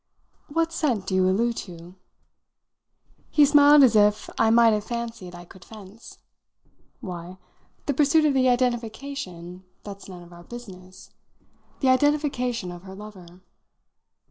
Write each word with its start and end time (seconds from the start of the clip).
"What 0.47 0.73
scent 0.73 1.05
do 1.05 1.13
you 1.13 1.29
allude 1.29 1.57
to?" 1.57 1.93
He 3.29 3.45
smiled 3.45 3.83
as 3.83 3.95
if 3.95 4.31
I 4.35 4.49
might 4.49 4.73
have 4.73 4.83
fancied 4.83 5.35
I 5.35 5.45
could 5.45 5.63
fence. 5.63 6.17
"Why, 7.01 7.37
the 7.85 7.93
pursuit 7.93 8.25
of 8.25 8.33
the 8.33 8.49
identification 8.49 9.63
that's 9.83 10.09
none 10.09 10.23
of 10.23 10.33
our 10.33 10.43
business 10.43 11.11
the 11.81 11.89
identification 11.89 12.71
of 12.71 12.81
her 12.81 12.95
lover." 12.95 13.41